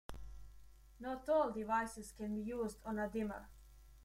Not 0.99 1.29
all 1.29 1.51
devices 1.51 2.11
can 2.11 2.33
be 2.33 2.41
used 2.41 2.79
on 2.83 2.97
a 2.97 3.07
dimmer. 3.07 3.47